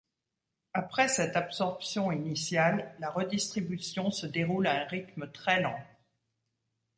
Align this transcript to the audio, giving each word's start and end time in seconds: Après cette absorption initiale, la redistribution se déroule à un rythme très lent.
Après 0.73 1.07
cette 1.07 1.35
absorption 1.37 2.11
initiale, 2.11 2.95
la 2.97 3.11
redistribution 3.11 4.09
se 4.09 4.25
déroule 4.25 4.65
à 4.65 4.81
un 4.81 4.85
rythme 4.87 5.31
très 5.31 5.61
lent. 5.61 5.77